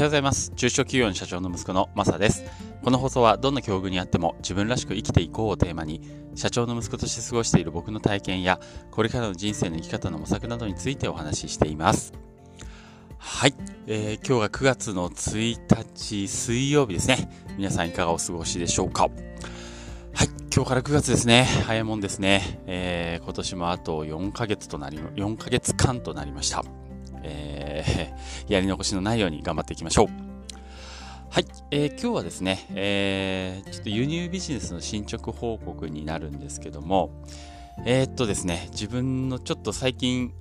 [0.00, 0.50] はようございます。
[0.56, 2.42] 中小企業の社長の息子のマサです。
[2.82, 6.00] この放送はどんな境遇にあっても自分らしく生きていこうをテーマに、
[6.34, 8.58] 社長の息子として過ごしている僕の体験や、
[8.90, 12.14] これからの人生の生き方の模索などについてお話ししています。
[13.18, 13.54] はい、
[13.86, 17.30] えー、今日が9月の1日水曜日ですね。
[17.58, 19.02] 皆さんいかがお過ごしでしょうか？
[19.02, 19.10] はい、
[20.50, 21.46] 今日から9月ですね。
[21.66, 22.62] 早いもんですね。
[22.66, 26.64] えー、今年もあと4ヶ月となり、4ヶ月間となりました。
[27.70, 30.08] えー、やり残しのないように頑張っていきましょう。
[31.30, 37.10] はい、えー、今日はですね、えー、ちょっと輸入ビジネスの進捗報告になるんですけども、
[37.84, 40.32] えー、っとですね、自分のちょっと最近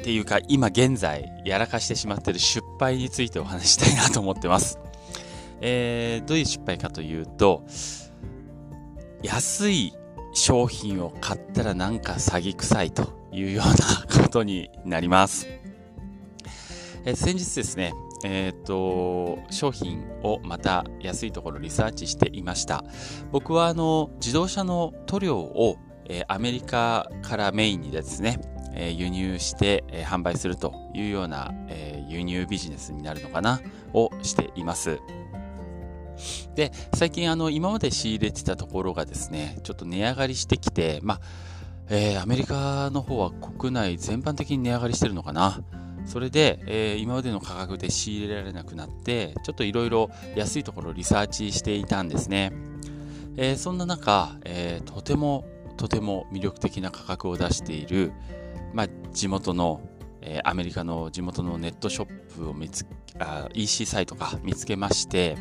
[0.00, 4.78] っていうか今現在やらかしてしまってる失敗についてお話したいなと思ってます。
[5.60, 7.64] えー、どういう失敗かというと、
[9.22, 9.94] 安い
[10.34, 15.48] 商品を買ったらなんか詐欺臭いというようなことになります。
[17.06, 17.92] え先日ですね、
[18.24, 22.82] えっ、ー、と、商品をまた安いところリサーチしていました。
[23.30, 28.40] 僕はあの、自動車の塗料を、えー、アメリカからメインにですね、
[28.72, 33.60] えー、輸入して、え販売するというような、え輸入ビジネスになるのかな、
[33.92, 34.98] をしています。
[36.54, 41.20] で、最近あの、今まで仕入れてたところがですね、ちょっと値上がりしてきて、まあ、
[41.90, 45.60] え、アメリカの方は国内全般的に値上がりしてるのかな。
[46.06, 52.52] それで、えー、今までの価格で仕入れられなくなって、ちょっといろいろ安いところをリサーチしていたんですね。
[53.36, 55.44] えー、そんな中、えー、とても
[55.76, 58.12] とても魅力的な価格を出している、
[58.72, 59.80] まあ、地元の、
[60.26, 62.86] えアメリカの地元のネットショップを見つ
[63.18, 65.36] あ EC サイトか見つけまして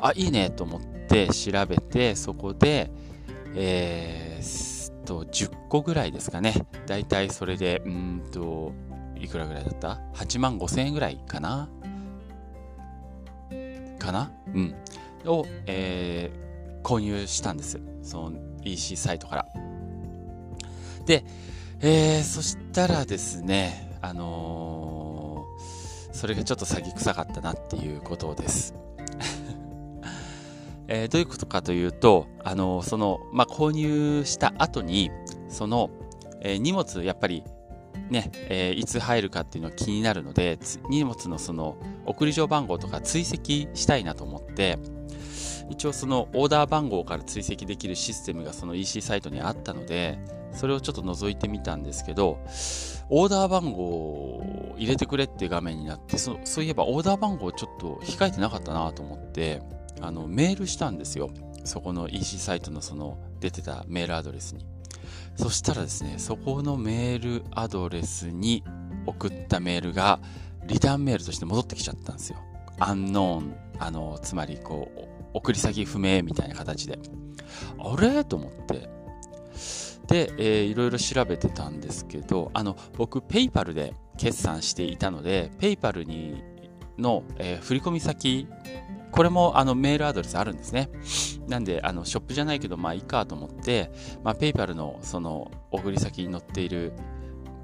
[0.00, 2.92] あいいねと思って調べてそこで、
[3.56, 8.72] えー、と10個ぐらいですかねだいたいそれでうんと
[9.18, 11.68] いくらぐらいだった ?8 万5千円ぐらいかな？
[13.98, 14.30] かな？
[14.52, 14.74] うん。
[15.26, 17.80] を、えー、購入したんです。
[18.02, 19.46] その EC サイトから。
[21.06, 21.24] で、
[21.80, 28.74] えー、そしたらですね、あのー、それがちょっと詐欺臭かったなっていうことです。
[30.88, 35.10] えー、どういうことかというと、あのその、まあ、購入した後に、
[35.48, 35.90] その、
[36.40, 37.42] え荷物、やっぱり
[38.10, 41.76] ね、えー、いつ入るかっていうのは気になるので、荷物のその
[42.06, 44.78] 送り状番号とか追跡したいなと思って、
[45.70, 50.18] 一応そのオーダー番号から追跡できるシステムがその EC サイトにあったので、
[50.52, 52.38] それをちょっと覗いてみたんですけど、
[53.10, 59.62] オーダー番号を入れてくれって画面になってそ、そういえばオーダー番号ちょっと控えてなかったなと思って、
[60.00, 61.30] あの、メールしたんですよ。
[61.64, 64.66] そこの EC サイトのその出てたメールアドレスに。
[65.36, 68.62] そしたらですね、そこのメールアドレスに
[69.06, 70.20] 送ったメールが、
[70.66, 72.38] リターンメールとして戻ってきちゃったんですよ。
[72.78, 75.00] アンノーン、あの、つまりこう、
[75.34, 76.98] 送り先不明みたいな形で。
[77.78, 78.24] あれ？
[78.24, 78.88] と思って。
[80.06, 86.42] で、えー、いろいろ調べてたんですけど、あの、僕、ペイパルで決算していたので、ペイパルに
[86.98, 88.46] の、えー、振込先
[89.14, 90.90] これもあのメールアドレスあるんですね。
[91.46, 93.92] なんで、あのショップじゃないけど、まあいいかと思って、
[94.24, 96.92] まあ、ペイパルのその送り先に載っている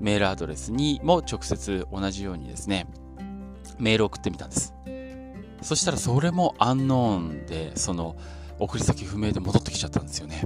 [0.00, 2.88] メールアドレスにも直接同じようにですね、
[3.78, 4.74] メール送ってみたんです。
[5.62, 8.16] そしたらそれもアンノーンで、その
[8.58, 10.42] 送り先不明で戻ってきちゃったんですよね。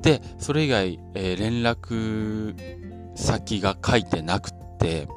[0.00, 2.54] で、それ以外、えー、連絡
[3.16, 5.08] 先が書いてなくって、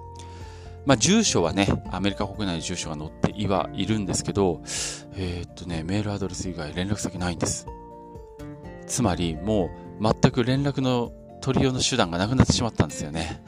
[0.87, 4.61] まあ、住所はね、アメリカ国内の住所が載っていはいるんですけど、
[5.17, 7.67] えー、っとね、メールアドレス以外連絡先ないんです。
[8.87, 11.11] つまり、もう全く連絡の
[11.41, 13.43] 取りようの手段がなくなってしまったんですよね。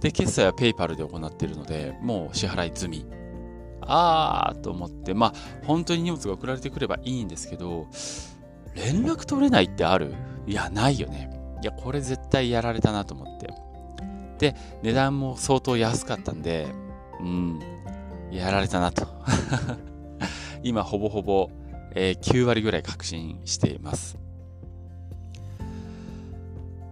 [0.00, 3.04] で、決済は PayPal で行っているので、もう支払い済み。
[3.80, 5.34] あーと思って、まあ、
[5.66, 7.88] 本当に荷物が送られてくればいいんですけど、
[8.76, 10.14] 連絡取れないってある？
[10.46, 11.30] いや、ないよね。
[11.60, 13.48] いや、これ絶対やられたなと思って。
[14.40, 16.66] で、値段も相当安かったんで、
[17.20, 17.60] うん、
[18.32, 19.06] やられたなと。
[20.64, 21.50] 今、ほぼほぼ、
[21.94, 24.18] えー、9割ぐらい確信しています。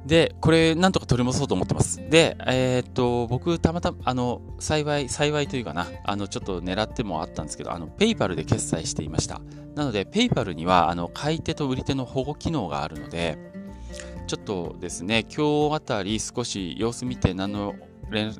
[0.04, 1.98] で、これ、なんとか取り戻そうと思ってます。
[2.08, 9.40] で、えー、っと、僕、たまたま、あの、幸い、幸いというかな、あの、ちょっと狙ってもあったんですけど、あの、ペイパルで決済していました。
[9.74, 13.38] なので、ペイパルには、あの、買い手と売り手の保護機能があるので、
[14.28, 17.74] ちょっとですね、今日あたり少し様子見て何の
[18.10, 18.34] 連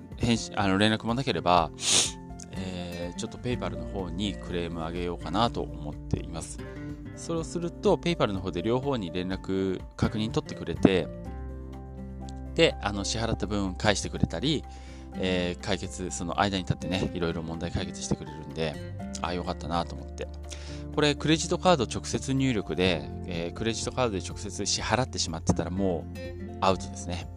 [0.55, 1.71] あの連絡もなければ、
[2.53, 6.59] えー、ちょっと PayPal の方にクレームあげようかなと思っています。
[7.17, 11.09] それをすると PayPal の方で両方に連絡確認取ってくれて、
[12.55, 14.65] で、あの支払った分返してくれたり、
[15.15, 18.75] えー、解決、その間に立ってね、いろいろ問題解決してくれるんで、
[19.23, 20.29] ああ、よかったなと思って。
[20.95, 26.19] これ、クレジットカード直接入力で、えー、クレジットカードで直接支払ってしまってたらもう
[26.61, 27.29] アウトですね。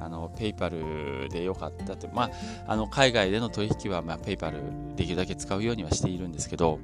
[0.00, 2.30] あの、ペイパルでよかったって、まあ、
[2.66, 4.60] あの、海外での取引は、まあ、ペイパル
[4.96, 6.78] できるだけ使うようにはしているんですけど、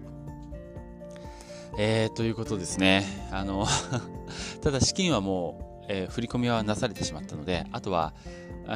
[1.78, 3.04] えー、ということですね。
[3.30, 3.66] あの
[4.60, 8.12] ただ資金はもう、えー、振り込みはなされてしまったので、あとは、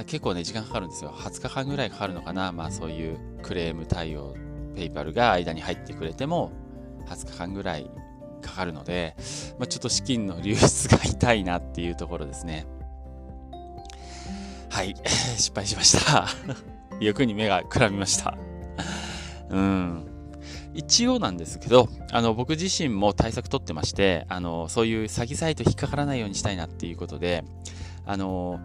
[0.06, 1.11] 結構ね、時間かかるんですよ。
[1.11, 2.50] 20日間ぐらいかかるのかな。
[2.50, 4.35] まあそういうクレーム対応、
[4.75, 6.53] ペイパルが間に入ってくれても、
[7.06, 7.91] 20日間ぐらい
[8.43, 9.17] かかるので、
[9.59, 12.67] まあ、ちょっと資金の流出が痛いなっていうところですね。
[14.71, 14.94] はい、
[15.37, 16.26] 失敗しました。
[17.00, 18.37] 欲に目がくらみました。
[19.50, 20.06] うん。
[20.75, 27.44] 一応なんですけど、あの、僕自身も対策取ってまして、あの、そういう詐欺サイト引っかからないようにしたいなっていうことで、
[28.05, 28.59] あの、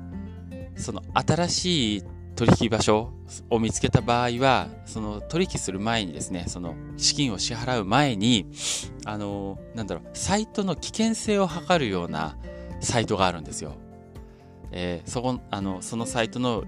[0.76, 2.04] その新しい
[2.36, 3.12] 取引場所
[3.50, 8.48] を見つけた場合は、その取引する前にですね、その資金を支払う前に、
[9.06, 12.38] あの、なんだろう、サイトの危険性を測るような
[12.80, 13.74] サイトがあるんですよ。
[14.72, 16.64] えー、そこ、あの、そのサイトの、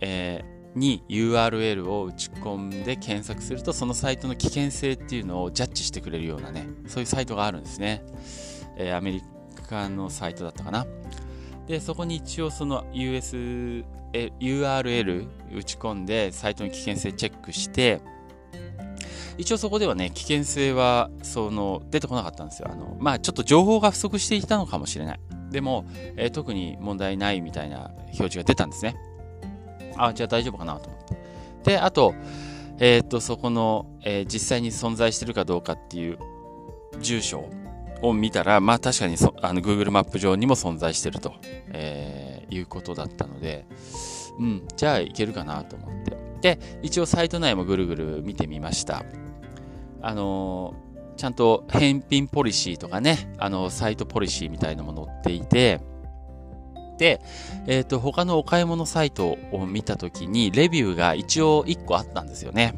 [0.00, 8.04] えー、に URL を打ち込んで検索すると、そのサイトの危険性っていうのをジャッジしてくれるようなね、そういうサイトがあるんですね。
[8.76, 9.22] えー、アメリ
[9.68, 10.86] カのサイトだったかな。
[11.66, 18.00] で、そこに一応その US、URL 打ち込んでサイトの危険性チェックして、
[19.36, 22.68] 一応そこではね、危険性は、その、出てこなかったんですよ。
[22.70, 25.20] あの、まあちょっと情報が不足していたのかもしれない。
[25.50, 28.96] でも、えー、特に問題ないみたいな表示が出たんですね。
[29.96, 31.70] あ、じゃあ大丈夫かなと思って。
[31.70, 32.14] で、あと、
[32.78, 36.18] えっ、と、そこの、えー、実際に存在してるかどうかっていう
[37.00, 37.48] 住所
[38.08, 41.34] を見たら、まあ確かにそあの Google マップ上にも存在してると、
[41.72, 43.66] えー、いうことだったので、
[44.38, 46.16] うん、じゃあいけるかなと思って。
[46.40, 49.04] で、一応サイト内もぐるぐる見てみました。
[50.02, 55.80] あのー、ちゃんと返品ポリシーとかね、あの、サイトポリシーみたいなのも載っていて、
[56.98, 57.20] で、
[57.66, 62.74] えっ、ー、と、他のお買い物サイトを見たときに、レビューが一応1個あったんですよね。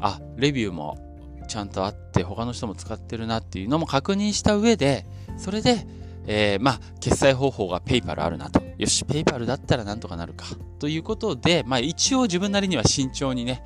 [0.00, 0.98] あ、レビューも
[1.46, 5.06] ちゃんとあって他の人も使ってるなっていうのも確認した上で、
[5.36, 5.86] それで、
[6.26, 8.62] えー、まあ、決済方法が PayPal あるなと。
[8.78, 10.46] よし、PayPal だったらなんとかなるか。
[10.78, 13.62] ということで、まあ一応自分なりには慎重にね、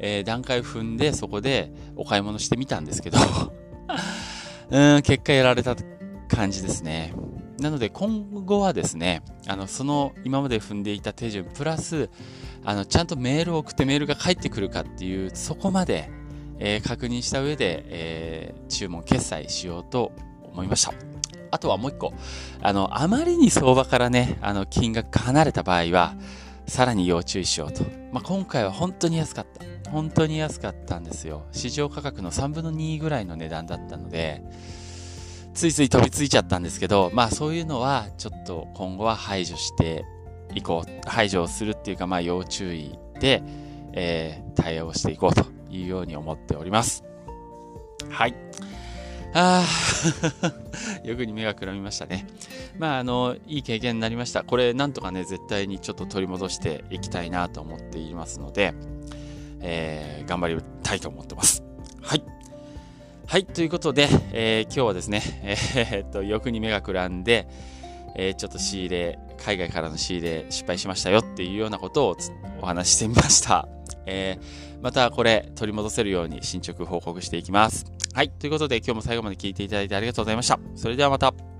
[0.00, 3.18] えー、段階踏んでそこでお買い物してみたんですけど
[4.70, 5.74] うん、結果やられた
[6.28, 7.14] 感じですね。
[7.58, 12.08] なので今後はですね、あの、その今まで踏んでいた手順、プラス、
[12.64, 16.10] あの、ちゃんとメールを送ってメールが返ってくるかっていう、そこまで、
[16.58, 20.12] え、確認した上で、え、注文決済しようと
[20.52, 20.92] 思いました。
[21.50, 22.12] あとはもう一個。
[22.60, 26.14] あの、あまりに相場からね、あの、金額が離れた場合は、
[26.66, 27.84] さらに要注意しようと。
[28.12, 29.90] まあ、今回は本当に安かった。
[29.90, 31.46] 本当に安かったんですよ。
[31.52, 34.42] 市場価格の3分の2ぐらいの値段だったので、
[35.54, 40.04] ついつい飛びついちゃったんですけど、まあそういうのはちょっと今後は排除して
[40.54, 41.08] いこう。
[41.08, 43.42] 排除をするっていうか、まあ要注意で、
[43.92, 47.04] えー、対応していこうというように思っております。
[48.08, 48.34] はい。
[49.34, 49.66] ああ、
[51.04, 52.26] 欲に目がくらみましたね。
[52.78, 54.42] まあ、あの、いい経験になりました。
[54.42, 58.74] これ、なんとかね、絶対にちょっと取り戻していきたいなと思っていますので、
[59.60, 61.62] えー、頑張りたいと思ってます。
[62.00, 62.22] はい。
[63.26, 67.46] はい、ということで、えー、今日はですね、えー、っと、欲に目がくらんで、
[68.14, 72.16] えー、ちょっと仕入れ、海外からの仕入れ失敗しましたよっていうようなことを
[72.62, 73.68] お話ししてみました。
[74.06, 74.42] えー、
[74.82, 77.84] またこれ取り戻せるように進捗報告していきます。
[78.14, 78.30] はい。
[78.30, 80.58] ということで今日も最後まで聞いていただいてありがとうございました。
[80.74, 81.57] それではまた。